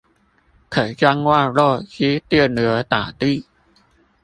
[0.67, 3.45] 可將外漏之電流導地